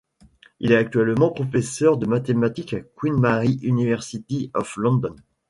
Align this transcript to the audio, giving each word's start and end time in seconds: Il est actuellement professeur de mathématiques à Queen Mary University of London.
Il 0.59 0.71
est 0.71 0.77
actuellement 0.77 1.29
professeur 1.29 1.95
de 1.95 2.07
mathématiques 2.07 2.73
à 2.73 2.79
Queen 2.97 3.19
Mary 3.19 3.59
University 3.61 4.49
of 4.55 4.75
London. 4.77 5.15